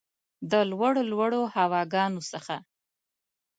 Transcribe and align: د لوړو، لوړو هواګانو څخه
د 0.51 0.53
لوړو، 0.69 1.01
لوړو 1.11 1.41
هواګانو 1.55 2.21
څخه 2.31 2.55